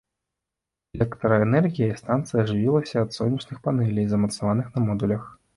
[0.97, 5.31] Электраэнергіяй станцыя жывілася ад сонечных панэлей, замацаваных на модулях.